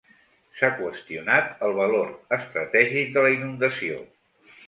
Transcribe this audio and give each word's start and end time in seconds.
S'ha 0.59 0.69
qüestionat 0.77 1.61
el 1.67 1.75
valor 1.81 2.09
estratègic 2.39 3.13
de 3.19 3.27
la 3.29 3.35
inundació. 3.37 4.01